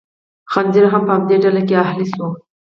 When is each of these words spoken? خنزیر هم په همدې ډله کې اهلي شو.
خنزیر 0.53 0.85
هم 0.93 1.01
په 1.07 1.11
همدې 1.15 1.35
ډله 1.43 1.61
کې 1.67 1.75
اهلي 1.85 2.05
شو. 2.13 2.27